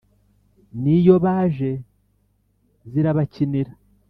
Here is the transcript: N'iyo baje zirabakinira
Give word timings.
N'iyo 0.81 1.15
baje 1.23 1.71
zirabakinira 2.91 3.71